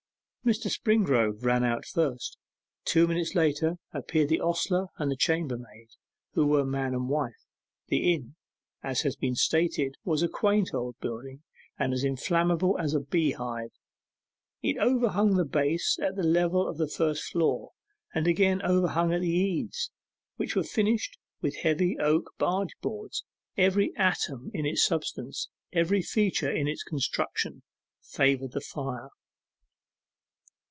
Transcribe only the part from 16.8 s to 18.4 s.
first floor, and